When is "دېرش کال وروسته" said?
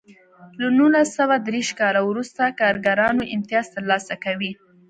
1.47-2.41